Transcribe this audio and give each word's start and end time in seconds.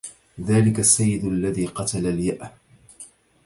ذلك 0.41 0.79
السيدُ 0.79 1.25
الذي 1.25 1.65
قتل 1.65 2.07
اليأ 2.07 2.49